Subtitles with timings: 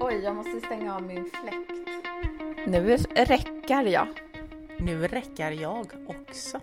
[0.00, 1.70] Oj, jag måste stänga av min fläkt.
[2.66, 4.08] Nu räcker jag.
[4.78, 6.60] Nu räcker jag också.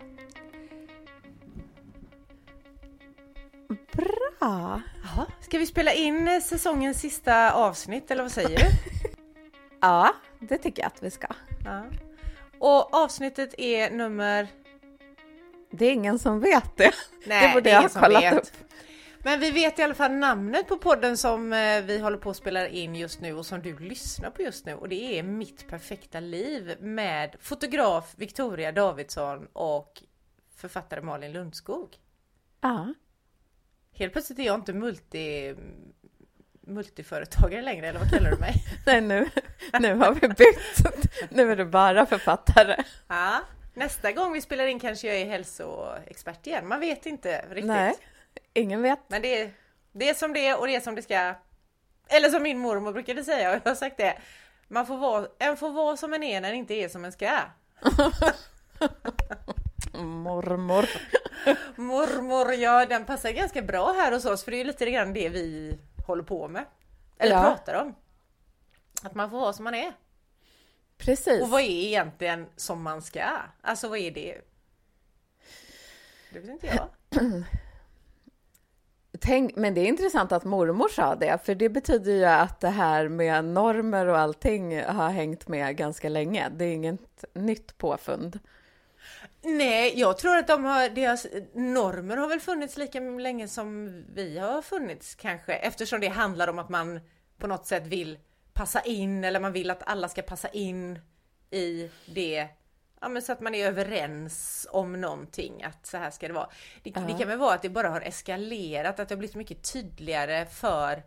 [3.92, 4.82] Bra!
[5.04, 8.66] Jaha, ska vi spela in säsongens sista avsnitt eller vad säger du?
[9.82, 11.28] Ja, det tycker jag att vi ska.
[11.66, 11.84] Ja.
[12.60, 14.48] Och avsnittet är nummer...
[15.72, 16.92] Det är ingen som vet det.
[17.26, 18.34] Nej, det borde det är jag ingen ha som kollat vet.
[18.34, 18.63] upp.
[19.26, 22.38] Men vi vet i alla fall namnet på podden som eh, vi håller på att
[22.38, 25.68] spela in just nu och som du lyssnar på just nu och det är Mitt
[25.68, 30.04] perfekta liv med fotograf Victoria Davidsson och
[30.56, 31.98] författare Malin Lundskog.
[32.62, 32.94] Ja.
[33.92, 35.56] Helt plötsligt är jag inte multi,
[36.62, 38.54] multiföretagare längre, eller vad kallar du mig?
[38.86, 39.30] Nej, nu,
[39.80, 41.30] nu har vi bytt.
[41.30, 42.84] Nu är du bara författare.
[43.08, 43.42] Ja,
[43.74, 46.68] nästa gång vi spelar in kanske jag är hälsoexpert igen.
[46.68, 47.66] Man vet inte riktigt.
[47.66, 47.96] Nej,
[48.54, 49.00] ingen vet.
[49.08, 49.52] Men det är,
[49.92, 51.36] det är som det är och det är som det ska.
[52.08, 54.18] Eller som min mormor brukade säga och jag har sagt det.
[54.68, 57.12] Man får vara, en får vara som en är när en inte är som en
[57.12, 57.40] ska.
[59.94, 60.90] Mormor.
[61.76, 65.30] Mormor, ja den passar ganska bra här hos oss för det är lite grann det
[65.30, 66.66] vi håller på med.
[67.18, 67.42] Eller Ja.
[67.44, 67.96] pratar om.
[69.04, 69.94] Att man får vara som man är.
[70.98, 71.42] Precis.
[71.42, 73.26] Och vad är egentligen som man ska?
[73.62, 74.42] Alltså vad är det?
[76.34, 76.90] Det vet inte jag.
[79.26, 82.70] Tänk, men det är intressant att mormor sa det, för det betyder ju att det
[82.70, 86.50] här med normer och allting har hängt med ganska länge.
[86.50, 88.40] Det är inget nytt påfund.
[89.42, 94.38] Nej, jag tror att de har, deras normer har väl funnits lika länge som vi
[94.38, 97.00] har funnits kanske, eftersom det handlar om att man
[97.38, 98.20] på något sätt vill
[98.54, 101.00] passa in eller man vill att alla ska passa in
[101.52, 102.48] i det.
[103.04, 106.50] Ja, men så att man är överens om någonting, att så här ska det vara.
[106.84, 109.74] Det, det kan väl vara att det bara har eskalerat, att det har blivit mycket
[109.74, 111.04] tydligare för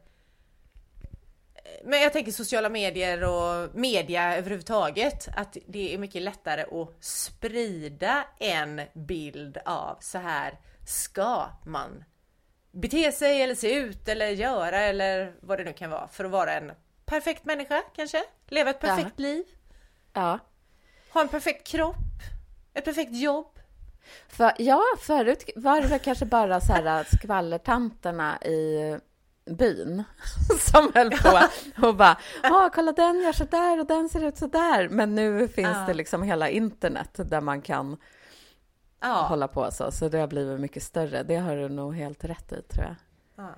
[1.84, 8.24] men jag tänker sociala medier och media överhuvudtaget, att det är mycket lättare att sprida
[8.38, 12.04] en bild av så här ska man
[12.70, 16.30] bete sig eller se ut eller göra eller vad det nu kan vara för att
[16.30, 16.72] vara en
[17.04, 18.24] perfekt människa kanske?
[18.48, 19.22] Leva ett perfekt Ja.
[19.22, 19.44] liv?
[20.12, 20.38] Ja.
[21.16, 21.96] Ha en perfekt kropp?
[22.74, 23.58] Ett perfekt jobb?
[24.28, 28.96] För, ja, förut var det kanske bara så här skvallertanterna i
[29.50, 30.04] byn
[30.60, 31.40] som höll på
[31.86, 34.88] och bara ah, kolla den gör så där och den ser ut så där.
[34.88, 35.84] Men nu finns Ja.
[35.86, 37.96] det liksom hela internet där man kan
[39.00, 39.26] Ja.
[39.28, 41.22] hålla på så, så det har blivit mycket större.
[41.22, 42.96] Det har du nog helt rätt i tror jag.
[43.36, 43.54] Ja.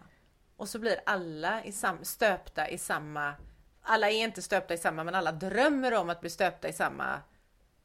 [0.56, 3.34] Och så blir alla i stöpta i samma...
[3.82, 7.20] Alla är inte stöpta i samma, men alla drömmer om att bli stöpta i samma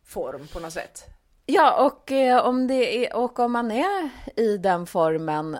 [0.03, 1.05] form på något sätt.
[1.45, 5.57] Ja, och, eh, om det är, och om man är i den formen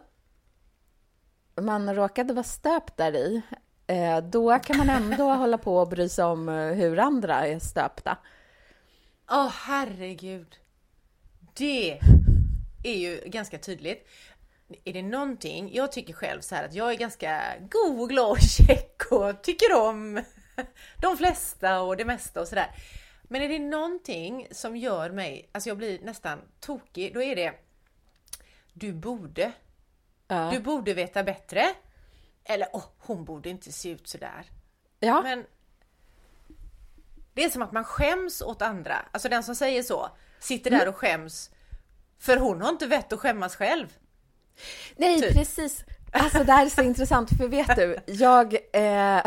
[1.61, 3.41] man råkade vara stöpt där i,
[3.87, 7.59] eh, då kan man ändå hålla på och bry sig om eh, hur andra är
[7.59, 8.17] stöpta.
[9.31, 10.55] Åh herregud!
[11.53, 11.99] Det
[12.83, 14.07] är ju ganska tydligt.
[14.83, 18.31] Är det någonting, jag tycker själv så här att jag är ganska god och glad
[18.31, 20.23] och check och tycker om
[21.01, 22.71] de flesta och det mesta och sådär.
[23.33, 27.53] Men är det någonting som gör mig, alltså jag blir nästan tokig, då är det
[28.73, 29.51] du borde.
[30.27, 30.49] Ja.
[30.51, 31.65] Du borde veta bättre.
[32.43, 34.45] Eller åh, hon borde inte se ut sådär.
[34.99, 35.21] ja.
[35.21, 35.45] Men
[37.33, 39.05] det är som att man skäms åt andra.
[39.11, 41.51] Alltså den som säger så sitter där och skäms
[42.19, 43.97] för hon har inte vett att skämmas själv.
[44.95, 45.33] Nej, typ.
[45.33, 45.85] precis.
[46.11, 49.25] Alltså det här är så intressant, för vet du, jag, eh,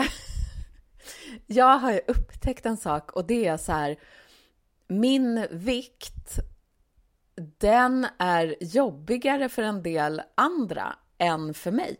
[1.46, 3.96] jag har ju upptäckt en sak och det är så här,
[4.88, 6.38] min vikt,
[7.58, 11.96] den är jobbigare för en del andra än för mig.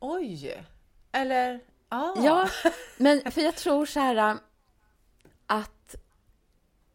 [0.00, 0.64] Oj!
[1.12, 2.14] Eller ja.
[2.16, 2.48] Ja,
[2.96, 4.38] men för jag tror så här
[5.46, 5.94] att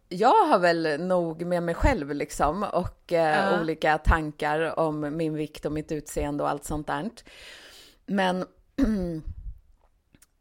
[0.10, 3.62] jag har väl nog med mig själv liksom och eh, Ja.
[3.62, 7.10] olika tankar om min vikt och mitt utseende och allt sånt där.
[8.06, 8.46] Men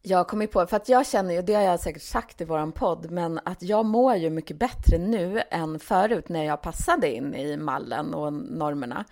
[0.03, 2.45] jag har kommit på, för att jag känner ju, det har jag säkert sagt i
[2.45, 7.15] våran podd, men att jag mår ju mycket bättre nu än förut när jag passade
[7.15, 9.05] in i mallen och normerna.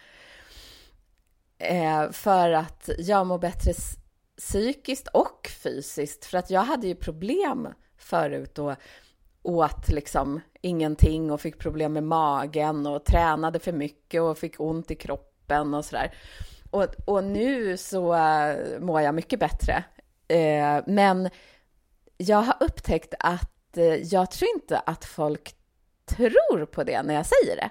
[1.59, 3.73] Eh, för att jag mår bättre
[4.39, 6.25] psykiskt och fysiskt.
[6.25, 8.75] För att jag hade ju problem förut och
[9.43, 14.91] åt liksom ingenting och fick problem med magen och tränade för mycket och fick ont
[14.91, 16.15] i kroppen och sådär.
[16.77, 19.85] Och, och nu så äh, mår jag mycket bättre.
[20.29, 21.31] Eh, men
[22.17, 25.55] jag har upptäckt att eh, jag tror inte att folk
[26.05, 27.71] tror på det när jag säger det.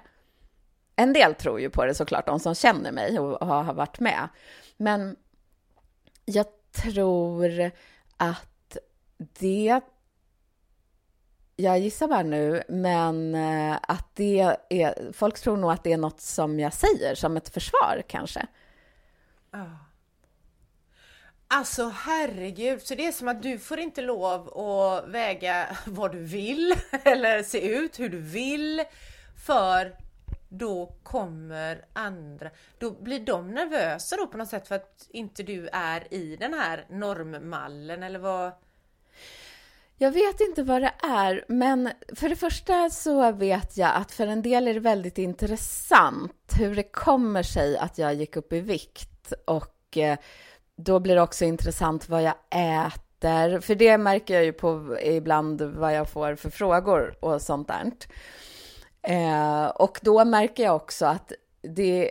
[0.96, 4.28] en del tror ju på det såklart, de som känner mig och har varit med.
[4.76, 5.16] Men
[6.24, 7.70] jag tror
[8.16, 8.76] att
[9.16, 9.80] det
[11.56, 15.98] jag gissar bara nu, men eh, att det är, folk tror nog att det är
[15.98, 18.46] något som jag säger som ett försvar kanske.
[19.56, 19.78] Ja.
[21.48, 26.18] Alltså herregud, så det är som att du får inte lov att väga vad du
[26.18, 26.74] vill
[27.04, 28.84] eller se ut hur du vill
[29.46, 29.96] för
[30.48, 35.68] då kommer andra, då blir de nervösa då på något sätt för att inte du
[35.72, 38.52] är i den här normmallen eller vad?
[39.98, 44.26] Jag vet inte vad det är, men för det första så vet jag att för
[44.26, 48.60] en del är det väldigt intressant hur det kommer sig att jag gick upp i
[48.60, 50.18] vikt och eh,
[50.76, 55.62] då blir det också intressant vad jag äter, för det märker jag ju på ibland
[55.62, 57.92] vad jag får för frågor och sånt där.
[59.02, 61.32] Eh, och då märker jag också att
[61.62, 62.10] det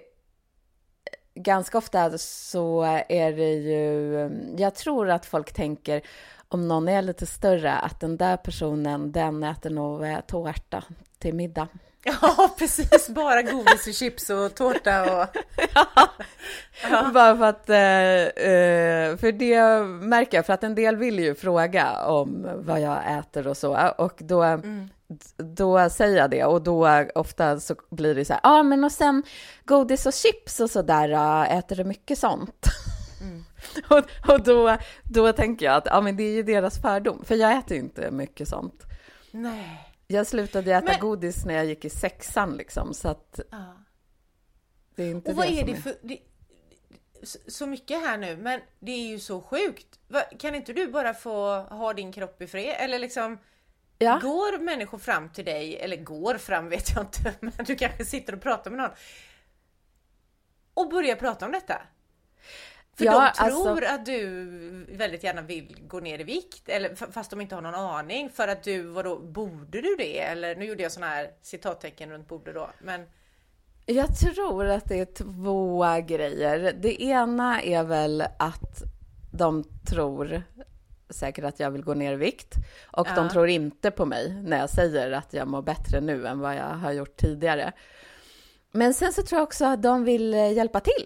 [1.36, 6.02] ganska ofta så är det ju, jag tror att folk tänker
[6.48, 10.84] om någon är lite större, att den där personen, den äter nog tårta
[11.20, 11.68] till middag.
[12.06, 13.10] Ja, precis.
[13.10, 15.38] Bara godis och chips och tårta och...
[15.74, 15.88] ja.
[16.90, 17.12] ja.
[17.14, 21.36] Bara för att, eh, eh, för det märker jag, för att en del vill ju
[21.36, 24.90] fråga om vad jag äter och så, och då, mm.
[25.38, 28.84] då säger jag det, och då ofta så blir det så här, ja, ah, men
[28.84, 29.24] och sen
[29.66, 32.68] godis och chips och så där, äter du mycket sånt?
[33.22, 33.44] Mm.
[33.90, 37.36] och, och då, då tänker jag att ja, men det är ju deras fördom, för
[37.36, 38.84] jag äter inte mycket sånt.
[39.32, 39.95] Nej.
[40.08, 41.00] Jag slutade äta men...
[41.00, 43.40] godis när jag gick i sexan liksom, så att...
[43.52, 43.78] Ja.
[44.96, 45.96] Det är inte och vad det är det för...
[46.02, 46.20] Det,
[47.48, 50.00] så mycket här nu, men det är ju så sjukt.
[50.40, 52.76] Kan inte du bara få ha din kropp i fred?
[52.80, 53.38] Eller liksom...
[53.98, 54.20] Ja.
[54.22, 58.34] Går människor fram till dig, eller går fram vet jag inte, men du kanske sitter
[58.34, 58.92] och pratar med någon
[60.74, 61.82] och börjar prata om detta?
[62.98, 63.94] För ja, de tror alltså...
[63.94, 64.46] att du
[64.90, 68.48] väldigt gärna vill gå ner i vikt, eller fast de inte har någon aning för
[68.48, 70.20] att du, vadå, borde du det?
[70.20, 73.06] Eller nu gjorde jag sådana här citattecken runt borde då, men
[73.86, 76.76] jag tror att det är två grejer.
[76.82, 78.84] Det ena är väl att
[79.32, 80.44] de tror
[81.10, 82.56] säkert att jag vill gå ner i vikt
[82.92, 83.16] och ja.
[83.16, 86.56] de tror inte på mig när jag säger att jag mår bättre nu än vad
[86.56, 87.72] jag har gjort tidigare.
[88.72, 91.06] Men sen så tror jag också att de vill hjälpa till.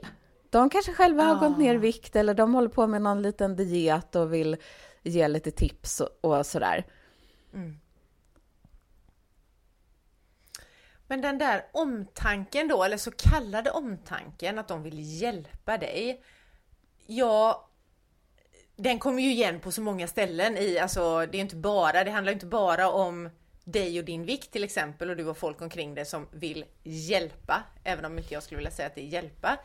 [0.50, 3.56] De kanske själva har gått ner i vikt eller de håller på med någon liten
[3.56, 4.58] diet och vill
[5.04, 6.86] ge lite tips och, och sådär.
[7.54, 7.80] Mm.
[11.08, 16.24] Men den där omtanken då, eller så kallade omtanken, att de vill hjälpa dig.
[17.08, 17.70] Ja,
[18.76, 22.12] den kommer ju igen på så många ställen i, alltså det är inte bara, det
[22.12, 23.30] handlar inte bara om
[23.64, 27.64] dig och din vikt till exempel och du har folk omkring dig som vill hjälpa,
[27.84, 29.58] även om inte jag skulle vilja säga att det är hjälpa.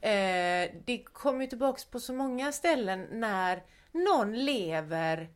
[0.00, 3.62] Eh, det kommer ju tillbaks på så många ställen när
[3.92, 5.28] någon lever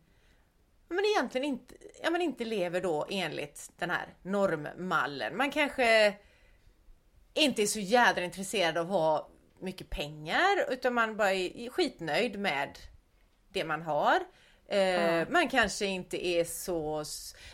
[0.92, 5.36] men egentligen inte, ja, men inte lever då enligt den här normmallen.
[5.36, 6.14] Man kanske
[7.34, 9.28] inte är så jädra intresserad av att ha
[9.60, 12.78] mycket pengar utan man bara är skitnöjd med
[13.48, 14.20] det man har.
[14.68, 16.96] Eh, Man kanske inte är så...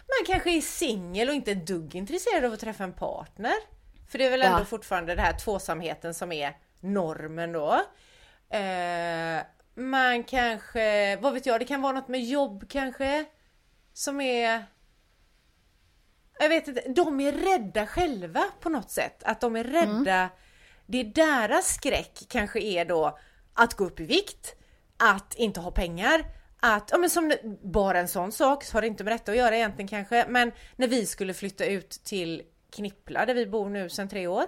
[0.07, 3.55] Man kanske är singel och inte ett dugg intresserad av att träffa en partner.
[4.09, 4.65] För det är väl ändå ja.
[4.65, 7.75] fortfarande den här tvåsamheten som är normen då.
[8.51, 9.43] Eh,
[9.75, 13.25] man kanske, vad vet jag, det kan vara något med jobb kanske.
[13.93, 14.65] Som är...
[16.41, 19.23] Jag vet inte, de är rädda själva på något sätt.
[19.25, 20.15] Att de är rädda.
[20.15, 20.29] Mm.
[20.87, 23.19] Det är deras skräck kanske är då
[23.55, 24.55] att gå upp i vikt,
[24.97, 26.25] att inte ha pengar,
[26.61, 27.33] att, ja men som
[27.63, 30.89] bara en sån sak, har det inte med detta att göra egentligen kanske, men när
[30.89, 32.43] vi skulle flytta ut till
[32.73, 34.45] Knippla där vi bor nu sedan tre år.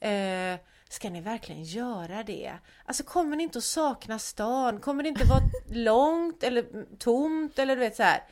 [0.00, 0.58] Eh,
[0.94, 2.52] Ska ni verkligen göra det?
[2.84, 4.80] Alltså kommer ni inte att sakna stan?
[4.80, 6.66] Kommer det inte vara långt eller
[6.98, 8.24] tomt eller du vet så här.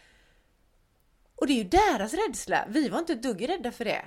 [1.36, 2.64] Och det är ju deras rädsla.
[2.68, 4.02] Vi var inte ett dugg rädda för det.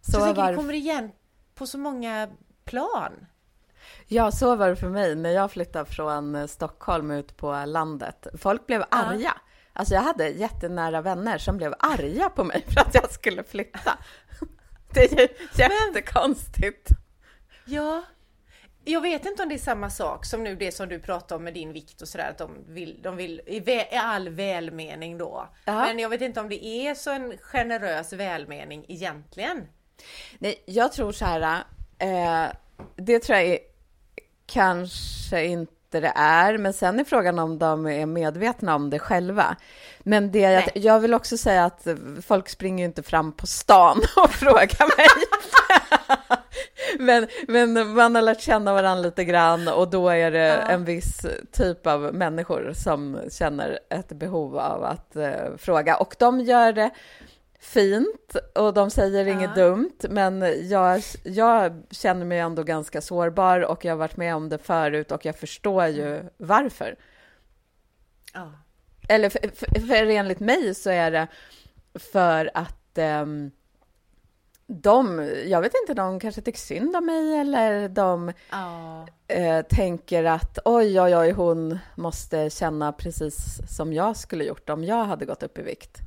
[0.00, 1.10] Så, så jag tänker, det kommer igen
[1.54, 2.28] på så många
[2.64, 3.26] plan.
[4.06, 8.26] Ja, så var det för mig när jag flyttade från Stockholm ut på landet.
[8.38, 9.20] Folk blev arga.
[9.20, 9.32] Ja.
[9.72, 13.98] Alltså jag hade jättenära vänner som blev arga på mig för att jag skulle flytta.
[14.94, 17.01] Det är ju jättekonstigt.
[17.64, 18.02] Ja.
[18.84, 21.44] Jag vet inte om det är samma sak som nu det som du pratar om
[21.44, 25.48] med din vikt och sådär, att de vill, de vill i all välmening då.
[25.64, 25.80] Ja.
[25.86, 29.68] Men jag vet inte om det är så en generös välmening egentligen.
[30.38, 31.64] Nej, jag tror så här,
[31.98, 32.52] eh,
[32.96, 33.58] det tror jag är,
[34.46, 38.98] kanske inte inte det är, men sen är frågan om de är medvetna om det
[38.98, 39.56] själva.
[39.98, 41.86] Men det jag, jag vill också säga att
[42.26, 45.06] folk springer ju inte fram på stan och frågar mig.
[46.98, 50.68] men, men man har lärt känna varandra lite grann och då är det ja.
[50.68, 56.40] en viss typ av människor som känner ett behov av att uh, fråga och de
[56.40, 56.90] gör det
[57.62, 59.32] fint och de säger ja.
[59.32, 64.36] inget dumt, men jag, jag känner mig ändå ganska sårbar och jag har varit med
[64.36, 66.26] om det förut och jag förstår ju mm.
[66.36, 66.96] varför.
[68.34, 68.52] Ja.
[69.08, 71.26] Eller för, för, för enligt mig så är det
[71.94, 73.50] för att um,
[74.66, 79.06] de, jag vet inte, de kanske tycker synd om mig eller de ja.
[79.28, 84.84] eh, tänker att oj, oj, oj, hon måste känna precis som jag skulle gjort om
[84.84, 85.98] jag hade gått upp i vikt.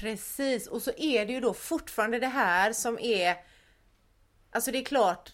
[0.00, 3.36] Precis, och så är det ju då fortfarande det här som är,
[4.50, 5.32] alltså det är klart,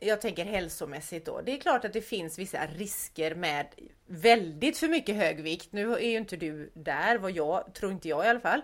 [0.00, 1.40] jag tänker hälsomässigt då.
[1.40, 3.66] Det är klart att det finns vissa risker med
[4.06, 5.72] väldigt för mycket hög vikt.
[5.72, 8.62] Nu är ju inte du där, vad jag tror inte jag i alla fall.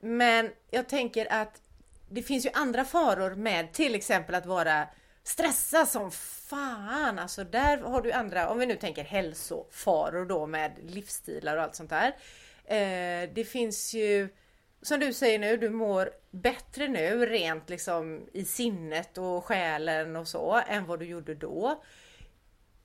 [0.00, 1.62] Men jag tänker att
[2.08, 4.88] det finns ju andra faror med till exempel att vara
[5.22, 7.18] stressad som fan.
[7.18, 11.74] Alltså där har du andra, om vi nu tänker hälsofaror då med livsstilar och allt
[11.74, 12.16] sånt där.
[12.64, 14.28] Eh, det finns ju,
[14.82, 20.28] som du säger nu, du mår bättre nu rent liksom i sinnet och själen och
[20.28, 21.82] så än vad du gjorde då.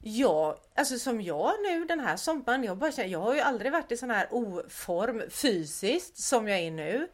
[0.02, 3.72] Ja, alltså som jag nu den här sommaren, jag bara känner, jag har ju aldrig
[3.72, 7.08] varit i sån här oform fysiskt som jag är nu.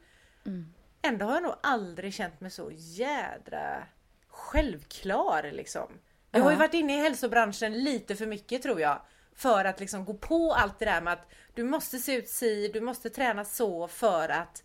[0.46, 0.74] Mm.
[1.02, 3.84] Ändå har jag nog aldrig känt mig så jädra
[4.28, 5.88] självklar liksom.
[6.32, 9.02] Jag har ju varit inne i hälsobranschen lite för mycket tror jag.
[9.36, 12.68] För att liksom gå på allt det där med att du måste se ut si,
[12.74, 14.64] du måste träna så för att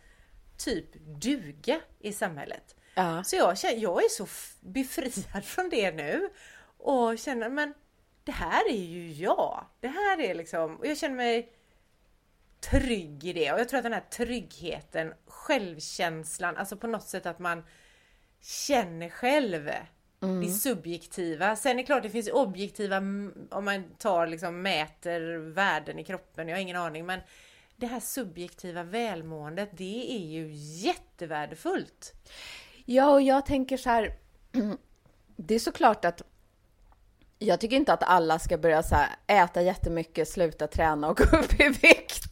[0.56, 0.86] typ
[1.20, 2.76] duga i samhället.
[2.94, 3.24] Ja.
[3.24, 4.26] Så jag, känner, jag är så
[4.60, 6.30] befriad från det nu
[6.78, 7.74] och känner men
[8.24, 9.66] det här är ju jag.
[9.80, 11.52] Det här är liksom, och jag känner mig
[12.60, 17.26] trygg i det och jag tror att den här tryggheten, självkänslan, alltså på något sätt
[17.26, 17.64] att man
[18.40, 19.70] känner själv
[20.22, 20.40] Mm.
[20.40, 21.56] Det subjektiva.
[21.56, 22.96] Sen är det klart det finns objektiva
[23.50, 26.48] om man tar liksom mäter värden i kroppen.
[26.48, 27.20] Jag har ingen aning men
[27.76, 30.52] det här subjektiva välmåendet det är ju
[30.86, 32.12] jättevärdefullt.
[32.84, 34.16] Ja och jag tänker så här.
[35.42, 36.22] Det är såklart att
[37.38, 41.38] jag tycker inte att alla ska börja så här, äta jättemycket, sluta träna och gå
[41.38, 42.29] upp i vikt.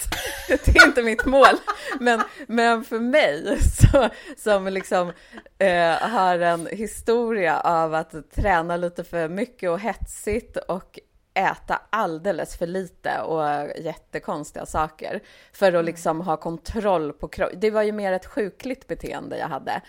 [0.64, 1.56] Det är inte mitt mål.
[2.00, 5.12] Men, men för mig så, som liksom
[5.58, 10.98] eh, har en historia av att träna lite för mycket och hetsigt och
[11.34, 13.44] äta alldeles för lite och
[13.78, 15.20] jättekonstiga saker
[15.52, 15.84] för att mm.
[15.84, 17.60] liksom ha kontroll på kroppen.
[17.60, 19.80] Det var ju mer ett sjukligt beteende jag hade.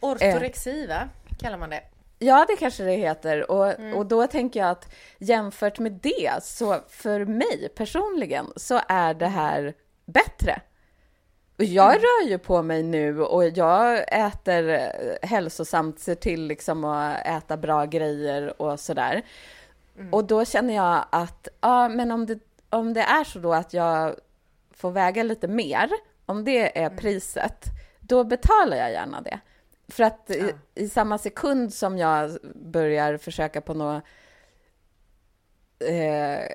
[0.00, 1.08] Ortorexi, eh, va?
[1.40, 1.82] Kallar man det.
[2.24, 3.50] Ja, det kanske det heter.
[3.50, 3.94] Och, mm.
[3.94, 9.26] och då tänker jag att jämfört med det, så för mig personligen, så är det
[9.26, 10.60] här bättre.
[11.58, 12.00] Och jag mm.
[12.00, 14.92] rör ju på mig nu och jag äter
[15.26, 19.22] hälsosamt, ser till liksom att äta bra grejer och sådär.
[19.98, 20.14] Mm.
[20.14, 22.38] Och då känner jag att, ja, men om det,
[22.70, 24.14] om det är så då att jag
[24.70, 25.90] får väga lite mer,
[26.26, 26.96] om det är mm.
[26.96, 27.64] priset,
[28.00, 29.40] då betalar jag gärna det.
[29.88, 30.34] För att ja.
[30.34, 34.04] i, i, samma sekund som jag börjar försöka på något,
[35.78, 36.46] eh,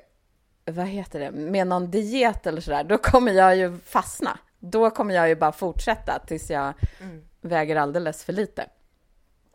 [0.64, 4.38] vad heter det, med någon diet eller sådär, då kommer jag ju fastna.
[4.58, 7.24] Då kommer jag ju bara fortsätta tills jag mm.
[7.40, 8.66] väger alldeles för lite.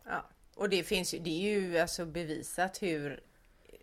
[0.04, 3.20] Ja, och det finns ju, det är ju alltså bevisat hur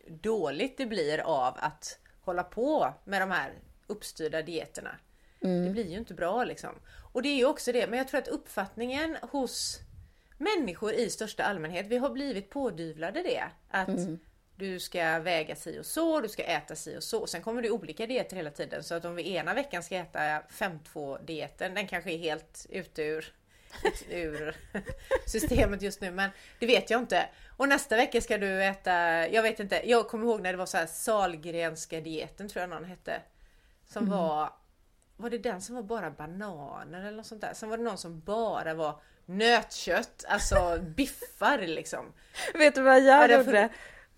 [0.08, 3.54] dåligt det blir av att hålla på med de här
[3.88, 4.96] uppstyrda dieterna.
[5.42, 5.66] Mm.
[5.66, 6.76] Det blir ju inte bra liksom.
[7.14, 9.80] Och det är ju också det, men jag tror att uppfattningen hos
[10.38, 13.44] människor i största allmänhet, vi har blivit pådyvlade det.
[13.70, 14.20] Att mm.
[14.56, 17.28] du ska väga si och så, du ska äta si och så.
[17.28, 18.84] Sen kommer det olika dieter hela tiden.
[18.84, 23.04] Så att om vi ena veckan ska äta 5-2 dieten, den kanske är helt ute
[23.04, 23.34] ur,
[24.10, 24.56] ur
[25.28, 26.12] systemet just nu.
[26.12, 26.30] Men
[26.60, 27.30] det vet jag inte.
[27.58, 28.94] Och nästa vecka ska du äta,
[29.30, 32.70] jag vet inte, jag kommer ihåg när det var så här Salgrenska dieten tror jag
[32.70, 33.22] någon hette.
[33.86, 34.18] Som mm.
[34.18, 34.63] var
[35.18, 37.54] var det den som var bara bananer eller något sånt där?
[37.54, 42.06] Sen var det någon som bara var nötkött, alltså biffar liksom.
[42.54, 43.70] Vet du vad jag ja, gjorde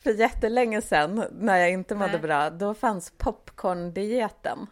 [0.04, 0.12] för...
[0.12, 2.22] jättelänge sedan när jag inte mådde Nej.
[2.22, 2.50] bra?
[2.50, 4.68] Då fanns popcorn-dieten.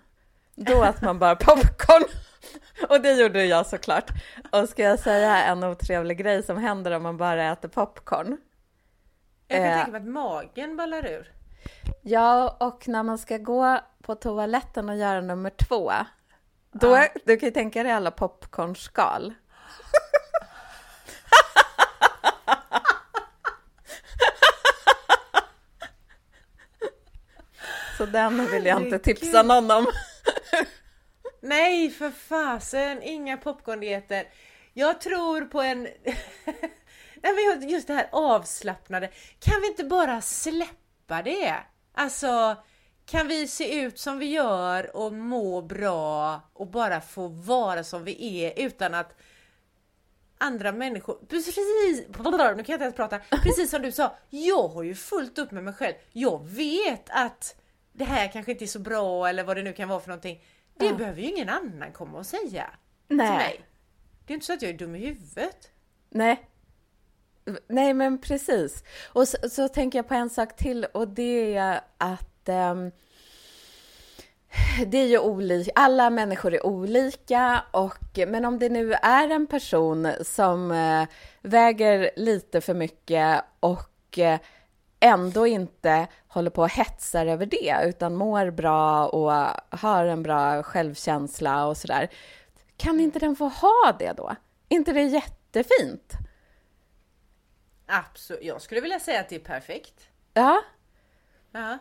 [0.56, 2.04] Då åt man bara popcorn.
[2.90, 4.12] Och det gjorde jag såklart.
[4.52, 8.38] Och ska jag säga en otrevlig grej som händer om man bara äter popcorn?
[9.48, 11.32] Jag kan eh, tänka mig att magen ballar ur.
[12.02, 15.92] Ja, och när man ska gå på toaletten och göra nummer två,
[16.72, 17.08] då, ja.
[17.26, 19.34] du kan ju tänka dig alla popcornskal.
[27.98, 29.88] Så den vill jag inte tipsa någon om.
[31.42, 34.28] Nej, för fasen, inga popcorndieter.
[34.74, 35.82] Jag tror på en...
[37.24, 39.10] Nej, men just det här avslappnade.
[39.40, 40.83] Kan vi inte bara släppa
[41.22, 41.56] det?
[41.94, 42.56] Alltså,
[43.06, 48.04] kan vi se ut som vi gör och må bra och bara få vara som
[48.04, 49.16] vi är utan att
[50.38, 54.84] andra människor, precis, nu kan jag inte ens prata, precis som du sa, jag har
[54.84, 55.94] ju fullt upp med mig själv.
[56.12, 57.56] Jag vet att
[57.92, 60.44] det här kanske inte är så bra eller vad det nu kan vara för någonting.
[60.78, 60.94] Det ja.
[60.94, 62.70] behöver ju ingen annan komma och säga
[63.08, 63.28] Nej.
[63.28, 63.66] till mig.
[64.26, 65.72] Det är inte så att jag är dum i huvudet.
[66.10, 66.50] Nej.
[67.68, 68.84] Nej, men precis.
[69.14, 72.92] Och så, så tänker jag på en sak till och det är att um,
[74.88, 79.48] det är ju olika, alla människor är olika och men om det nu är en
[79.48, 81.06] person som uh,
[81.42, 84.38] väger lite för mycket och uh,
[85.00, 89.32] ändå inte håller på och hetsar över det utan mår bra och
[89.80, 92.10] har en bra självkänsla och sådär.
[92.78, 94.36] Kan inte den få ha det då?
[94.74, 96.14] inte det jättefint?
[97.94, 98.44] Absolut.
[98.44, 100.10] Jag skulle vilja säga att det är perfekt.
[100.34, 100.64] Ja.
[101.52, 101.78] Ja.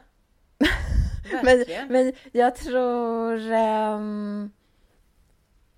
[1.42, 3.52] men, men jag tror...
[3.52, 4.52] Um,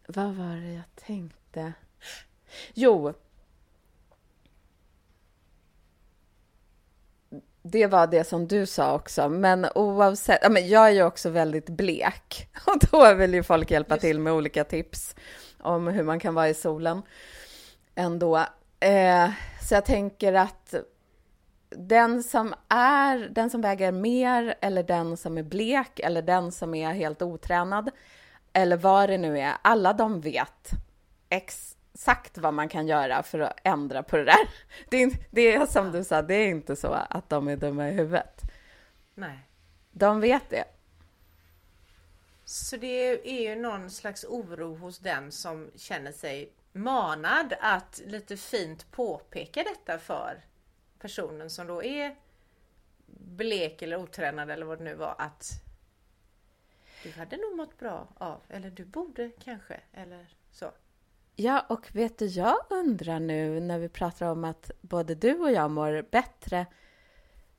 [0.06, 1.72] vad var det jag tänkte?
[2.74, 3.14] Jo,
[7.62, 11.30] det var det som du sa också, men oavsett, ja, men jag är ju också
[11.30, 15.14] väldigt blek och då vill ju folk hjälpa till med olika tips
[15.60, 17.02] om hur man kan vara i solen
[17.94, 18.46] ändå.
[18.84, 20.74] Eh, så jag tänker att
[21.70, 26.74] den som är, den som väger mer eller den som är blek eller den som
[26.74, 27.90] är helt otränad
[28.52, 30.70] eller vad det nu är, alla de vet
[31.28, 34.48] ex exakt vad man kan göra för att ändra på det där.
[34.90, 37.88] Det är, det är som du sa, det är inte så att de är dumma
[37.88, 38.40] i huvudet.
[39.14, 39.38] Nej.
[39.90, 40.64] De vet det.
[42.44, 48.36] Så det är ju någon slags oro hos den som känner sig manad att lite
[48.36, 50.44] fint påpeka detta för
[50.98, 52.16] personen som då är
[53.06, 55.64] blek eller otränad eller vad det nu var att
[57.02, 60.70] du hade nog mått bra av, eller du borde kanske, eller så.
[61.36, 65.52] Ja, och vet du, jag undrar nu när vi pratar om att både du och
[65.52, 66.66] jag mår bättre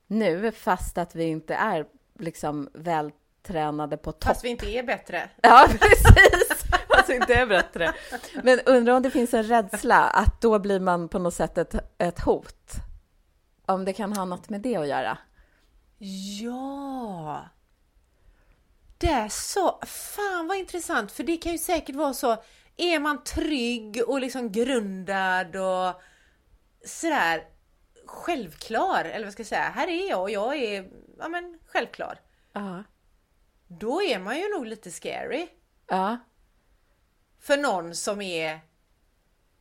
[0.08, 1.86] nu, fast att vi inte är
[2.19, 4.23] liksom vältränade på topp.
[4.23, 5.30] Fast vi inte är bättre.
[5.41, 6.64] Ja, precis.
[7.09, 7.93] Vi inte är bättre.
[8.43, 11.75] Men undrar om det finns en rädsla att då blir man på något sätt ett,
[11.97, 12.71] ett hot?
[13.65, 15.17] Om det kan ha något med det att göra?
[16.41, 17.45] Ja!
[18.97, 22.37] Det är så, fan vad intressant, för det kan ju säkert vara så
[22.77, 26.01] är man trygg och liksom grundad och
[26.85, 27.43] sådär
[28.05, 30.89] självklar, eller vad ska jag säga, här är jag och jag är
[31.19, 32.19] ja, men, självklar.
[32.53, 32.83] Ja.
[33.67, 35.47] Då är man ju nog lite scary.
[35.87, 36.17] Ja.
[37.45, 38.60] För någon som är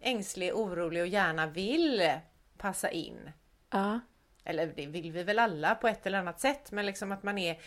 [0.00, 2.12] ängslig, orolig och gärna vill
[2.58, 3.30] passa in.
[3.70, 4.00] Ja.
[4.44, 7.38] Eller det vill vi väl alla på ett eller annat sätt, men liksom att man
[7.38, 7.60] är...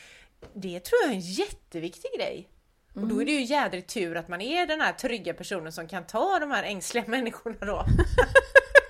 [0.53, 2.49] Det tror jag är en jätteviktig grej.
[2.95, 3.03] Mm.
[3.03, 5.87] Och då är det ju jädrigt tur att man är den här trygga personen som
[5.87, 7.85] kan ta de här ängsliga människorna då.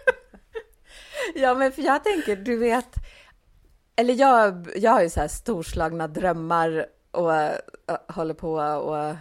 [1.35, 2.95] ja, men för jag tänker, du vet,
[3.95, 7.51] eller jag, jag har ju så här storslagna drömmar och uh,
[8.07, 9.15] håller på och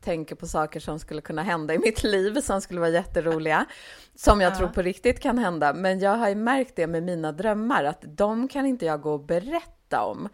[0.00, 3.66] tänker på saker som skulle kunna hända i mitt liv som skulle vara jätteroliga,
[4.14, 4.56] som jag ja.
[4.56, 5.72] tror på riktigt kan hända.
[5.72, 9.12] Men jag har ju märkt det med mina drömmar, att de kan inte jag gå
[9.12, 10.28] och berätta om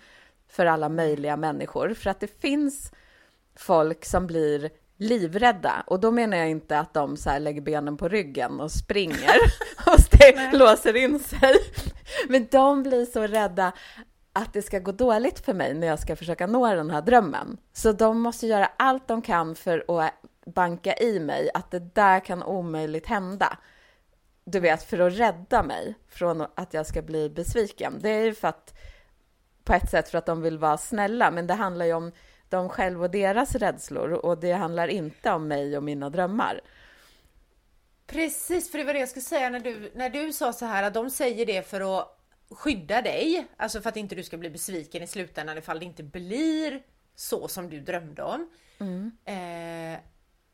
[0.48, 2.92] för alla möjliga människor, för att det finns
[3.56, 5.84] folk som blir livrädda.
[5.86, 9.36] Och då menar jag inte att de så lägger benen på ryggen och springer
[9.86, 11.56] och låser in sig.
[12.28, 13.72] Men de blir så rädda
[14.36, 17.56] att det ska gå dåligt för mig när jag ska försöka nå den här drömmen.
[17.72, 20.12] Så de måste göra allt de kan för att
[20.46, 23.58] banka i mig att det där kan omöjligt hända.
[24.44, 27.98] Du vet, för att rädda mig från att jag ska bli besviken.
[28.00, 28.74] Det är ju för att,
[29.64, 32.12] på ett sätt för att de vill vara snälla, men det handlar ju om
[32.48, 36.60] dem själva och deras rädslor och det handlar inte om mig och mina drömmar.
[38.06, 40.82] Precis, för det var det jag skulle säga när du, när du sa så här
[40.82, 42.15] att de säger det för att
[42.50, 46.02] skydda dig, alltså för att inte du ska bli besviken i slutändan ifall det inte
[46.02, 46.82] blir
[47.14, 48.50] så som du drömde om.
[48.78, 49.12] Mm.
[49.24, 50.00] Eh,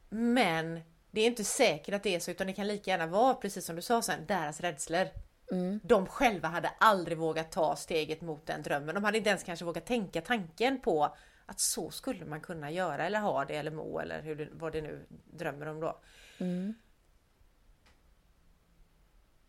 [0.08, 3.34] men det är inte säkert att det är så utan det kan lika gärna vara
[3.34, 5.08] precis som du sa sen, deras rädslor.
[5.52, 5.80] Mm.
[5.82, 8.94] De själva hade aldrig vågat ta steget mot den drömmen.
[8.94, 13.06] De hade inte ens kanske vågat tänka tanken på att så skulle man kunna göra
[13.06, 16.00] eller ha det eller må eller hur det, vad det nu drömmer om då.
[16.38, 16.74] Mm.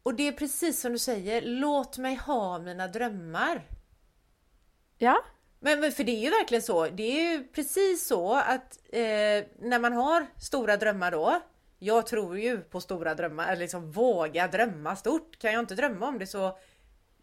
[0.04, 3.68] Och det är precis som du säger, låt mig ha mina drömmar.
[4.98, 5.24] Ja,
[5.60, 6.88] Men, men för det är ju verkligen så.
[6.88, 11.42] Det är ju precis så att eh, när man har stora drömmar då.
[11.80, 15.38] Jag tror ju på stora drömmar, eller liksom våga drömma stort.
[15.40, 16.58] Kan jag inte drömma om det så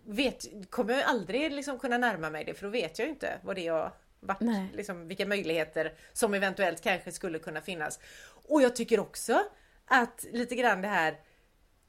[0.06, 3.38] vet, kommer jag aldrig liksom kunna närma mig det för då vet jag ju inte
[3.42, 3.90] vad det är
[4.20, 4.40] vart,
[4.74, 8.00] liksom, vilka möjligheter som eventuellt kanske skulle kunna finnas.
[8.48, 9.42] Och jag tycker också
[9.86, 11.16] att lite grann det här,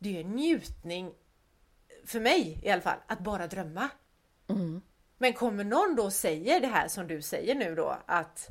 [0.01, 1.11] det är en njutning
[2.05, 3.89] för mig i alla fall, att bara drömma.
[4.49, 4.81] Mm.
[5.17, 8.49] Men kommer någon då och säger det här som du säger nu då att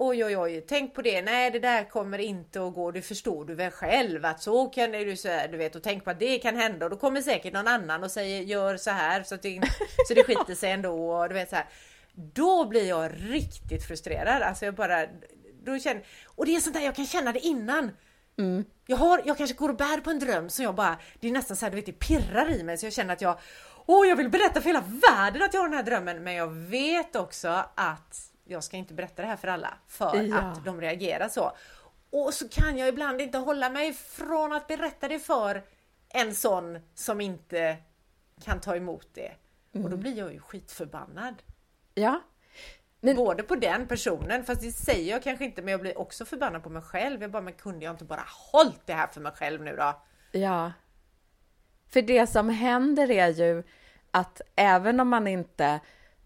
[0.00, 3.44] Oj oj oj, tänk på det, nej det där kommer inte att gå, det förstår
[3.44, 6.38] du väl själv att så kan du säga, du vet och tänk på att det
[6.38, 9.42] kan hända och då kommer säkert någon annan och säger gör så här så, att
[9.42, 9.60] det,
[10.08, 11.66] så det skiter sig ändå och du vet så här.
[12.12, 15.06] Då blir jag riktigt frustrerad, alltså jag bara,
[15.64, 17.90] då känner, och det är sånt där jag kan känna det innan.
[18.38, 18.64] Mm.
[18.86, 21.32] Jag, har, jag kanske går och bär på en dröm som jag bara, det är
[21.32, 23.38] nästan så här, du vet det pirrar i mig så jag känner att jag
[23.90, 26.48] Åh, jag vill berätta för hela världen att jag har den här drömmen, men jag
[26.48, 30.36] vet också att jag ska inte berätta det här för alla för ja.
[30.38, 31.52] att de reagerar så.
[32.10, 35.64] Och så kan jag ibland inte hålla mig från att berätta det för
[36.08, 37.76] en sån som inte
[38.44, 39.32] kan ta emot det.
[39.72, 39.84] Mm.
[39.84, 40.00] Och då mm.
[40.00, 41.34] blir jag ju skitförbannad.
[41.94, 42.20] Ja.
[43.00, 43.16] Men...
[43.16, 46.62] Både på den personen, fast det säger jag kanske inte, men jag blir också förbannad
[46.62, 47.22] på mig själv.
[47.22, 50.02] Jag bara, men kunde jag inte bara hållit det här för mig själv nu då?
[50.32, 50.72] Ja.
[51.88, 53.62] För det som händer är ju
[54.10, 55.80] att även om man inte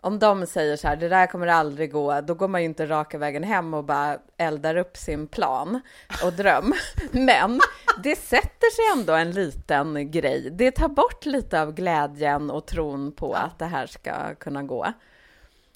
[0.04, 2.86] om de säger så här, det där kommer aldrig gå, då går man ju inte
[2.86, 5.80] raka vägen hem och bara eldar upp sin plan
[6.24, 6.72] och dröm.
[7.12, 7.60] Men
[8.02, 10.50] det sätter sig ändå en liten grej.
[10.50, 14.92] Det tar bort lite av glädjen och tron på att det här ska kunna gå.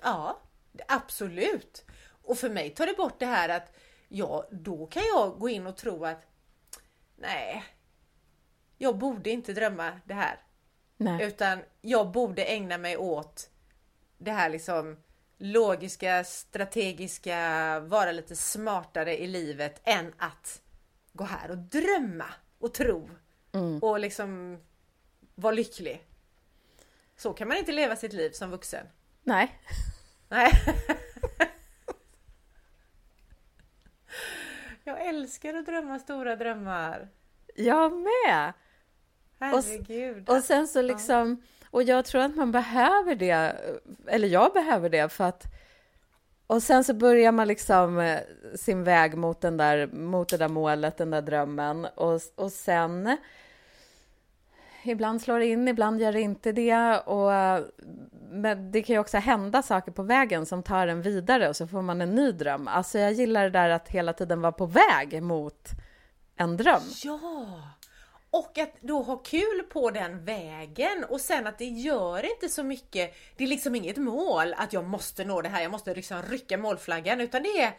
[0.03, 0.39] Ja,
[0.89, 1.85] absolut.
[2.23, 3.73] Och för mig tar det bort det här att
[4.09, 6.27] ja, då kan jag gå in och tro att
[7.17, 7.65] nej,
[8.79, 10.41] jag borde inte drömma det här.
[10.97, 11.27] Nej.
[11.27, 13.51] Utan jag borde ägna mig åt
[14.19, 14.97] det här liksom
[15.39, 20.63] logiska, strategiska, vara lite smartare i livet än att
[21.13, 23.11] gå här och drömma och tro
[23.53, 23.79] mm.
[23.79, 24.61] och liksom
[25.35, 26.07] vara lycklig.
[27.17, 28.87] Så kan man inte leva sitt liv som vuxen.
[29.23, 29.61] Nej.
[30.29, 30.53] Nej.
[34.85, 37.09] Jag älskar att drömma stora drömmar.
[37.55, 38.53] Jag med!
[39.39, 40.29] Herregud.
[40.29, 43.57] Och, och sen så liksom, och jag tror att man behöver det,
[44.07, 45.47] eller jag behöver det för att
[46.47, 48.21] och sen så börjar man liksom eh,
[48.55, 51.85] sin väg mot, den där, mot det där målet, den där drömmen.
[51.85, 53.17] Och, och sen...
[54.89, 56.99] Ibland slår det in, ibland gör det inte det.
[56.99, 57.31] Och,
[58.31, 61.67] men det kan ju också hända saker på vägen som tar en vidare och så
[61.67, 62.69] får man en ny dröm.
[62.69, 65.69] Alltså jag gillar det där att hela tiden vara på väg mot
[66.37, 66.83] en dröm.
[67.05, 67.47] Ja!
[68.31, 72.63] Och att då ha kul på den vägen och sen att det gör inte så
[72.63, 73.15] mycket.
[73.37, 76.59] Det är liksom inget mål att jag måste nå det här, jag måste liksom rycka
[76.59, 77.73] målflaggan utan det är,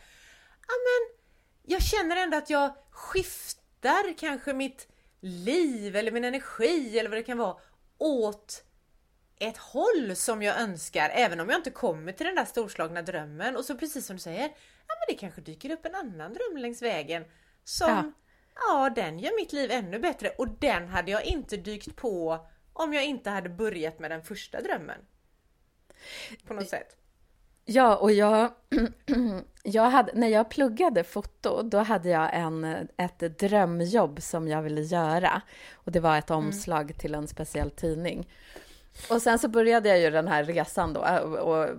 [0.67, 1.17] ja men
[1.63, 4.87] jag känner ändå att jag skiftar kanske mitt
[5.27, 7.57] liv eller min energi eller vad det kan vara
[7.97, 8.63] åt
[9.39, 13.57] ett håll som jag önskar även om jag inte kommer till den där storslagna drömmen
[13.57, 14.43] och så precis som du säger,
[14.87, 17.25] ja men det kanske dyker upp en annan dröm längs vägen
[17.63, 18.11] som ja
[18.57, 22.93] ja den gör mitt liv ännu bättre och den hade jag inte dykt på om
[22.93, 24.99] jag inte hade börjat med den första drömmen.
[26.47, 26.97] På något sätt.
[27.69, 28.51] Ja, och jag,
[29.63, 34.81] jag hade, när jag pluggade foto, då hade jag en, ett drömjobb som jag ville
[34.81, 35.41] göra.
[35.73, 36.45] Och det var ett mm.
[36.45, 36.93] omslag mm.
[36.93, 38.27] till en speciell tidning.
[39.09, 41.01] Och sen så började jag ju den här resan då
[41.39, 41.69] och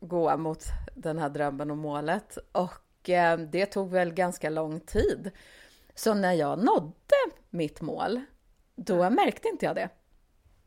[0.00, 2.38] gå mot den här drömmen och målet.
[2.52, 5.30] Och eh, det tog väl ganska lång tid.
[5.94, 7.16] Så när jag nådde
[7.50, 8.20] mitt mål,
[8.76, 9.88] då märkte inte jag det.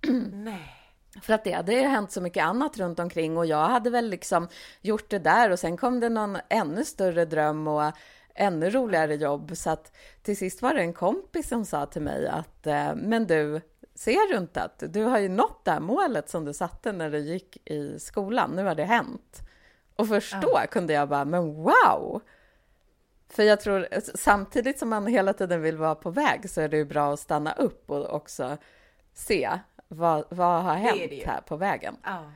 [0.33, 0.72] Nej.
[1.21, 4.47] För att det hade hänt så mycket annat runt omkring och jag hade väl liksom
[4.81, 7.91] gjort det där och sen kom det någon ännu större dröm och
[8.35, 9.57] ännu roligare jobb.
[9.57, 13.27] Så att till sist var det en kompis som sa till mig att eh, men
[13.27, 13.61] du,
[13.95, 17.09] ser du inte att du har ju nått det här målet som du satte när
[17.09, 19.39] du gick i skolan, nu har det hänt.
[19.95, 20.67] Och först då ja.
[20.71, 22.21] kunde jag bara, men wow!
[23.29, 26.77] För jag tror, samtidigt som man hela tiden vill vara på väg så är det
[26.77, 28.57] ju bra att stanna upp och också
[29.13, 29.49] se
[29.93, 31.97] vad, vad har hänt det det här på vägen.
[32.03, 32.31] Ja.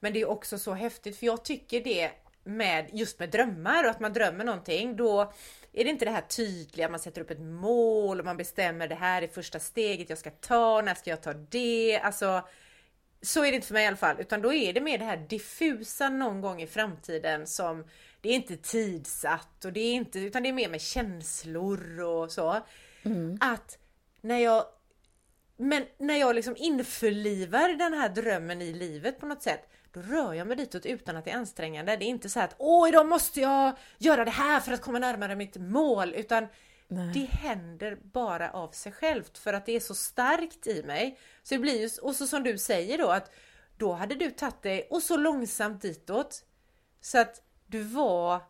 [0.00, 2.10] Men det är också så häftigt, för jag tycker det
[2.44, 5.32] med just med drömmar och att man drömmer någonting, då
[5.72, 8.94] är det inte det här tydliga, man sätter upp ett mål och man bestämmer det
[8.94, 11.98] här är första steget jag ska ta, när ska jag ta det?
[11.98, 12.48] Alltså,
[13.22, 15.04] så är det inte för mig i alla fall, utan då är det mer det
[15.04, 17.84] här diffusa någon gång i framtiden som
[18.20, 22.32] det är inte tidsatt och det är inte, utan det är mer med känslor och
[22.32, 22.60] så.
[23.02, 23.38] Mm.
[23.40, 23.78] Att
[24.20, 24.64] när jag
[25.56, 30.34] Men när jag liksom införlivar den här drömmen i livet på något sätt, då rör
[30.34, 31.96] jag mig ditåt utan att det är ansträngande.
[31.96, 34.98] Det är inte så att åh, idag måste jag göra det här för att komma
[34.98, 36.46] närmare mitt mål, utan
[36.88, 37.10] Nej.
[37.14, 41.18] det händer bara av sig självt för att det är så starkt i mig.
[41.42, 43.30] Så det blir ju, och så som du säger då att
[43.76, 46.44] då hade du tagit dig och så långsamt ditåt
[47.00, 48.42] så att du var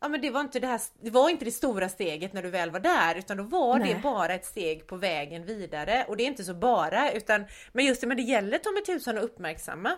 [0.00, 2.50] Ja men det var inte det här, det var inte det stora steget när du
[2.50, 3.94] väl var där utan då var Nej.
[3.94, 7.84] det bara ett steg på vägen vidare och det är inte så bara utan men
[7.84, 9.92] just det, men det gäller ta mig tusan att uppmärksamma.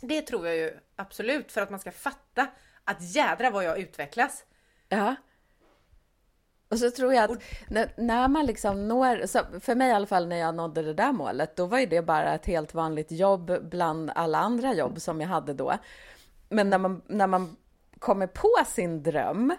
[0.00, 2.46] Det tror jag ju absolut för att man ska fatta
[2.84, 4.44] att jädra vad jag utvecklas.
[4.88, 5.14] Ja.
[6.68, 9.26] Och så tror jag att när, när, man liksom når,
[9.60, 12.02] för mig i alla fall när jag nådde det där målet, då var ju det
[12.02, 15.72] bara ett helt vanligt jobb bland alla andra jobb som jag hade då.
[16.48, 17.56] Men när man, när man
[18.02, 19.54] kommer på sin dröm,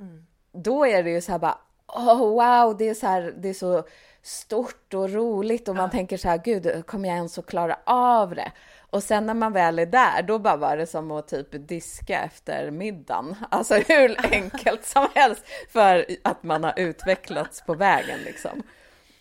[0.00, 0.26] mm.
[0.52, 3.54] då är det ju så här bara, oh, wow, det är så här, det är
[3.54, 3.84] så
[4.22, 8.34] stort och roligt och man tänker så här, gud, kommer jag ens att klara av
[8.34, 8.52] det?
[8.90, 12.20] Och sen när man väl är där, då bara var det som att typ diska
[12.22, 13.36] efter middagen.
[13.50, 18.62] Alltså hur enkelt som helst för att man har utvecklats på vägen liksom.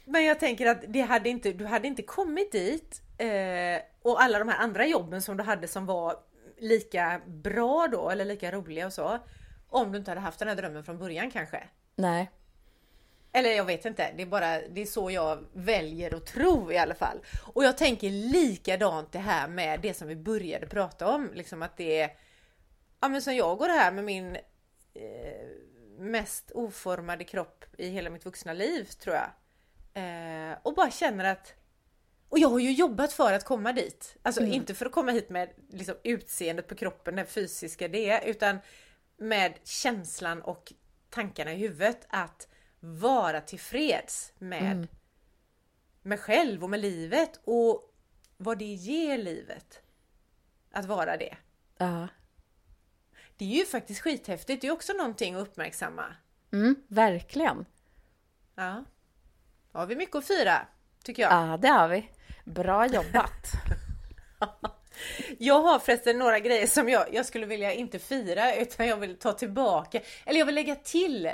[0.05, 4.39] Men jag tänker att det hade inte, du hade inte kommit dit eh, och alla
[4.39, 6.15] de här andra jobben som du hade som var
[6.61, 9.19] lika bra då eller lika roliga och så.
[9.69, 11.63] Om du inte hade haft den här drömmen från början kanske.
[11.95, 12.31] Nej.
[13.31, 16.77] Eller jag vet inte, det är bara det är så jag väljer att tro i
[16.77, 17.17] alla fall.
[17.53, 21.77] Och jag tänker likadant det här med det som vi började prata om, liksom att
[21.77, 22.11] det är
[22.99, 24.35] Ja men som jag går här med min
[24.93, 25.47] eh,
[25.97, 29.29] mest oformade kropp i hela mitt vuxna liv tror jag.
[29.93, 31.53] Eh, och bara känner att
[32.31, 34.17] och jag har ju jobbat för att komma dit.
[34.21, 34.53] Alltså mm.
[34.53, 38.59] inte för att komma hit med liksom, utseendet på kroppen, det fysiska det, utan
[39.17, 40.73] med känslan och
[41.09, 42.47] tankarna i huvudet att
[42.79, 44.87] vara tillfreds med mm.
[46.01, 47.93] mig själv och med livet och
[48.37, 49.81] vad det ger livet.
[50.71, 51.37] Att vara det.
[51.77, 52.07] Ja.
[53.37, 54.61] Det är ju faktiskt skithäftigt.
[54.61, 56.05] Det är också någonting att uppmärksamma.
[56.51, 57.65] Mm, verkligen.
[58.55, 58.83] Ja.
[59.71, 60.67] Då har vi mycket att fira,
[61.03, 61.31] tycker jag.
[61.31, 62.09] Ja, det har vi.
[62.43, 63.51] Bra jobbat!
[65.37, 69.17] jag har förresten några grejer som jag, jag skulle vilja inte fira utan jag vill
[69.19, 69.99] ta tillbaka.
[70.25, 71.31] Eller jag vill lägga till.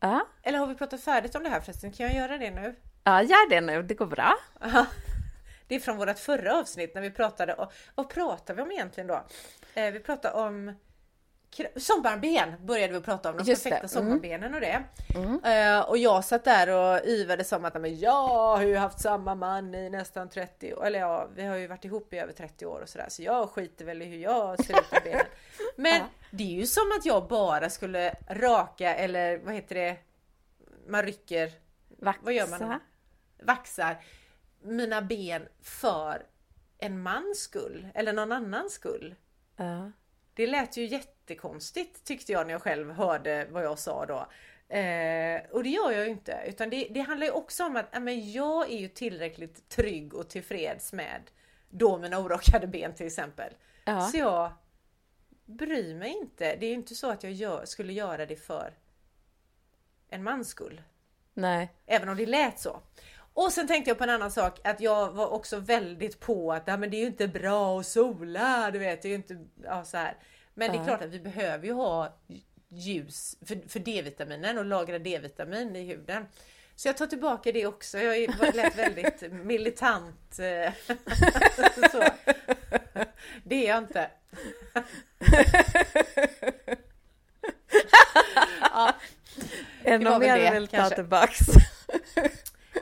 [0.00, 0.26] Ja.
[0.42, 1.92] Eller har vi pratat färdigt om det här förresten?
[1.92, 2.76] Kan jag göra det nu?
[3.04, 3.82] Ja, gör det nu.
[3.82, 4.36] Det går bra.
[5.66, 9.06] Det är från vårt förra avsnitt när vi pratade om, vad pratade vi om egentligen
[9.06, 9.26] då?
[9.74, 10.74] Eh, vi pratade om
[11.76, 14.10] Sommarben började vi prata om, de Just perfekta mm.
[14.10, 14.82] sommarbenen och det.
[15.14, 15.78] Mm.
[15.78, 19.34] Uh, och jag satt där och yvade som att men jag har ju haft samma
[19.34, 20.86] man i nästan 30 år.
[20.86, 23.06] Eller ja, vi har ju varit ihop i över 30 år och sådär.
[23.08, 25.26] Så jag skiter väl i hur jag ser ut med benen.
[25.76, 29.96] Men det är ju som att jag bara skulle raka eller vad heter det?
[30.86, 31.52] Man rycker.
[31.98, 32.20] Vaxa.
[32.24, 32.80] Vad gör man?
[33.42, 33.96] Vaxar
[34.62, 36.26] mina ben för
[36.78, 39.14] en mans skull eller någon annans skull.
[39.56, 39.90] Ja.
[40.40, 44.18] Det lät ju jättekonstigt tyckte jag när jag själv hörde vad jag sa då.
[44.76, 46.42] Eh, och det gör jag ju inte.
[46.46, 50.28] Utan det, det handlar ju också om att men jag är ju tillräckligt trygg och
[50.28, 51.30] tillfreds med
[51.70, 53.52] då mina orakade ben till exempel.
[53.84, 54.00] Ja.
[54.00, 54.52] Så jag
[55.44, 56.56] bryr mig inte.
[56.56, 58.78] Det är ju inte så att jag gör, skulle göra det för
[60.08, 60.82] en mans skull.
[61.34, 61.72] Nej.
[61.86, 62.80] Även om det lät så.
[63.34, 66.66] Och sen tänkte jag på en annan sak, att jag var också väldigt på att
[66.66, 69.84] men det är ju inte bra att sola, du vet, det är ju inte ja,
[69.84, 70.16] så här.
[70.54, 72.16] Men det är klart att vi behöver ju ha
[72.68, 76.26] ljus för, för D-vitaminen och lagra D-vitamin i huden.
[76.76, 77.98] Så jag tar tillbaka det också.
[77.98, 80.38] Jag lät väldigt militant.
[80.38, 80.72] Eh,
[81.90, 82.04] så.
[83.44, 84.10] Det är jag inte.
[88.60, 88.94] ja,
[89.84, 91.38] något mer vill ta tillbaks?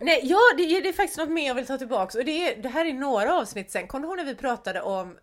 [0.01, 2.53] Nej, ja det, är, det är faktiskt något mer jag vill ta tillbaka och det,
[2.53, 3.87] är, det här är några avsnitt sen.
[3.87, 5.17] Kommer du ihåg när vi pratade om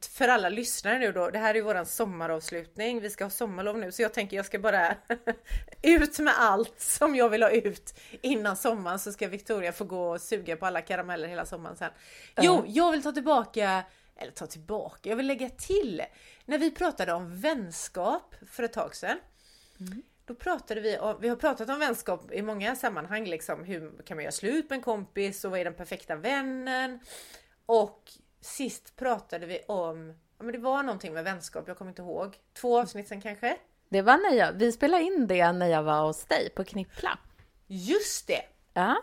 [0.00, 3.00] för alla lyssnare nu då, det här är våran sommaravslutning.
[3.00, 4.96] Vi ska ha sommarlov nu så jag tänker jag ska bara
[5.82, 10.10] ut med allt som jag vill ha ut innan sommaren så ska Victoria få gå
[10.10, 11.90] och suga på alla karameller hela sommaren sen.
[12.40, 13.82] Jo, jag vill ta tillbaka,
[14.16, 16.02] eller ta tillbaka, jag vill lägga till.
[16.44, 19.18] När vi pratade om vänskap för ett tag sedan.
[19.80, 20.02] Mm.
[20.32, 23.64] Då pratade vi om, vi har pratat om vänskap i många sammanhang liksom.
[23.64, 27.00] Hur kan man göra slut med en kompis och vad är den perfekta vännen?
[27.66, 32.02] Och sist pratade vi om, ja men det var någonting med vänskap, jag kommer inte
[32.02, 32.38] ihåg.
[32.52, 33.56] Två avsnitt sen kanske?
[33.88, 37.18] Det var när jag, vi spelade in det när jag var hos dig på Knippla.
[37.66, 38.42] Just det!
[38.74, 39.02] Ja.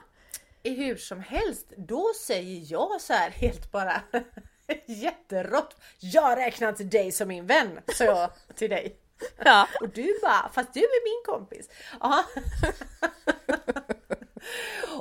[0.63, 4.01] I hur som helst, då säger jag så här helt bara
[4.87, 5.75] jätterått.
[5.99, 8.99] Jag räknar inte dig som min vän, sa jag till dig.
[9.37, 9.67] Ja.
[9.81, 11.69] Och du bara, fast du är min kompis.
[11.99, 12.25] Ja.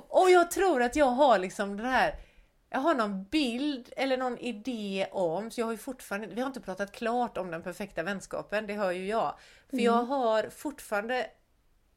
[0.08, 2.14] Och jag tror att jag har liksom det här
[2.70, 6.46] jag har någon bild eller någon idé om, så jag har ju fortfarande, vi har
[6.46, 9.34] inte pratat klart om den perfekta vänskapen, det hör ju jag.
[9.70, 9.84] För mm.
[9.84, 11.26] jag har fortfarande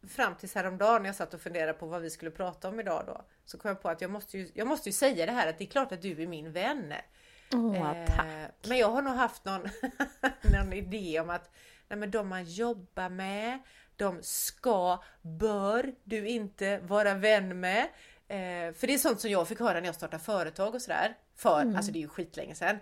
[0.08, 3.04] fram tills häromdagen när jag satt och funderade på vad vi skulle prata om idag
[3.08, 5.48] då, så kom jag på att jag måste ju, jag måste ju säga det här
[5.48, 6.94] att det är klart att du är min vän.
[7.54, 9.70] Oh, eh, men jag har nog haft någon,
[10.54, 11.50] någon idé om att
[11.92, 13.60] nej, men de man jobbar med,
[13.96, 17.84] de ska, bör du inte vara vän med.
[18.28, 21.18] Eh, för det är sånt som jag fick höra när jag startade företag och sådär.
[21.36, 21.76] För, mm.
[21.76, 22.78] alltså det är ju skitlänge sedan.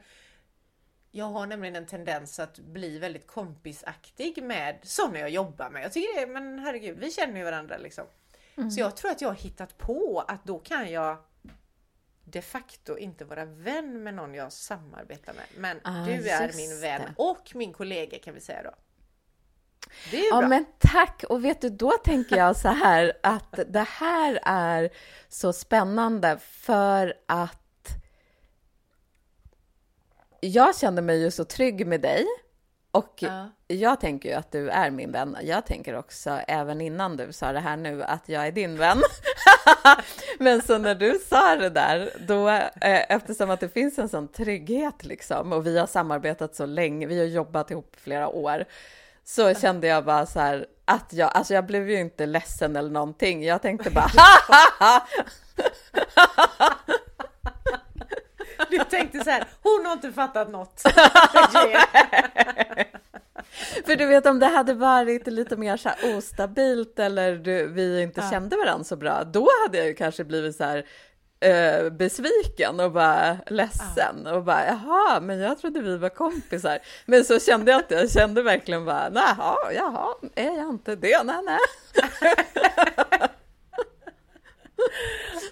[1.12, 5.84] Jag har nämligen en tendens att bli väldigt kompisaktig med sådana jag jobbar med.
[5.84, 8.06] Jag tycker det, men herregud, vi känner ju varandra liksom.
[8.58, 8.72] Mm.
[8.72, 11.17] Så jag tror att jag har hittat på att då kan jag
[12.24, 15.45] de facto inte vara vän med någon jag samarbetar med.
[15.58, 17.13] Men ah, du är min vän det.
[17.17, 18.76] och min kollega kan vi säga då.
[20.12, 21.24] Det är ja, men tack!
[21.30, 24.89] Och vet du, då tänker jag så här att det här är
[25.30, 27.56] så spännande för att
[30.42, 32.26] jag känner mig ju så trygg med dig
[32.92, 33.50] och ja.
[33.68, 35.38] jag tänker ju att du är min vän.
[35.42, 39.02] Jag tänker också, även innan du sa det här nu, att jag är din vän.
[40.39, 44.28] Men så när du sa det där, då, eh, eftersom att det finns en sån
[44.28, 48.65] trygghet liksom, och vi har samarbetat så länge, vi har jobbat ihop flera år,
[49.30, 52.89] så kände jag bara så här att jag, alltså jag blev ju inte ledsen eller
[52.89, 53.44] någonting.
[53.44, 54.10] Jag tänkte bara
[58.70, 60.82] Du tänkte så här, hon har inte fattat något.
[63.86, 68.02] För du vet om det hade varit lite mer så här ostabilt eller du, vi
[68.02, 68.30] inte ja.
[68.30, 70.86] kände varandra så bra, då hade jag ju kanske blivit så här
[71.39, 76.80] eh, besviken och bara ledsen och bara jaha, men jag trodde vi var kompisar.
[77.06, 81.23] Men så kände jag inte, jag kände verkligen bara jaha, jaha, är jag inte det?
[81.23, 81.60] Nej, nej.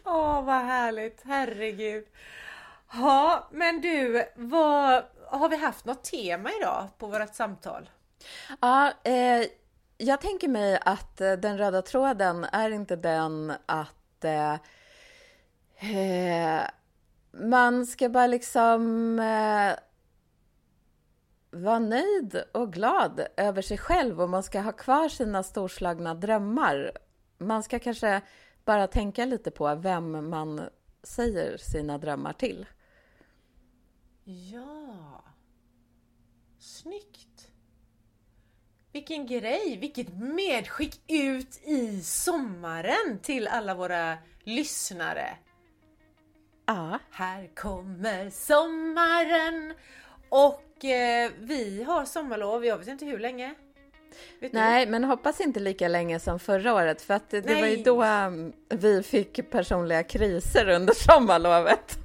[0.04, 2.06] Åh, oh, vad härligt, herregud.
[2.94, 7.90] Ja, men du, vad, har vi haft något tema idag på vårt samtal?
[8.62, 9.48] Ja, eh,
[9.98, 14.56] jag tänker mig att eh, den röda tråden är inte den att eh,
[15.80, 16.62] eh,
[17.32, 19.76] man ska bara liksom eh,
[21.52, 26.92] vara nöjd och glad över sig själv och man ska ha kvar sina storslagna drömmar.
[27.38, 28.22] Man ska kanske
[28.66, 30.70] bara tänka lite på vem man
[31.04, 32.66] säger sina drömmar till.
[34.24, 35.24] Ja.
[36.60, 37.52] Snyggt.
[38.92, 45.38] Vilken grej, vilket medskick ut i sommaren till alla våra lyssnare.
[46.68, 47.00] Ja.
[47.12, 49.74] Här kommer sommaren
[50.30, 53.56] och eh, vi har sommarlov, jag vet inte hur länge.
[54.40, 54.92] Vet Nej, du?
[54.92, 57.62] men hoppas inte lika länge som förra året för att det Nej.
[57.62, 61.98] var ju då um, vi fick personliga kriser under sommarlovet.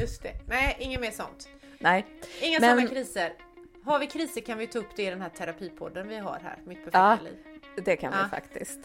[0.00, 0.32] Just det.
[0.48, 1.48] Nej, inget mer sånt.
[1.78, 2.06] Nej.
[2.40, 2.70] Inga men...
[2.70, 3.32] sådana kriser.
[3.84, 6.58] Har vi kriser kan vi ta upp det i den här terapipodden vi har här,
[6.64, 7.84] Mitt perfekta ja, liv.
[7.84, 8.18] det kan ja.
[8.24, 8.78] vi faktiskt.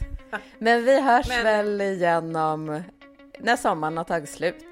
[0.60, 1.44] Men vi hörs men...
[1.44, 2.84] väl igen om
[3.40, 4.66] när sommaren har tagit slut.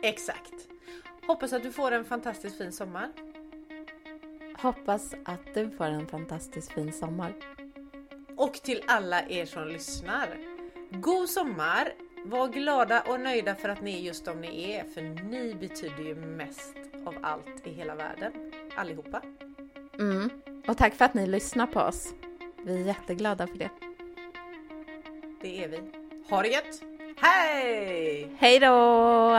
[0.00, 0.54] Exakt.
[1.26, 3.08] Hoppas att du får en fantastiskt fin sommar.
[4.58, 7.34] Hoppas att du får en fantastiskt fin sommar.
[8.36, 10.28] Och till alla er som lyssnar.
[10.90, 11.92] God sommar!
[12.24, 16.02] Var glada och nöjda för att ni är just de ni är, för ni betyder
[16.02, 16.74] ju mest
[17.06, 18.32] av allt i hela världen.
[18.76, 19.22] Allihopa.
[19.98, 20.30] Mm.
[20.68, 22.14] Och tack för att ni lyssnar på oss.
[22.62, 23.70] Vi är jätteglada för det.
[25.40, 25.80] Det är vi.
[26.30, 26.97] Ha det gött!
[27.20, 28.28] Hej!
[28.38, 29.36] Hej då!